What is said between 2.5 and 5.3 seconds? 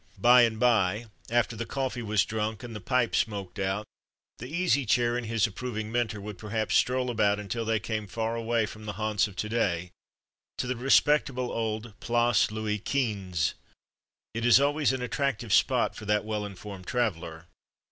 and the pipe smoked out, the Easy Chair and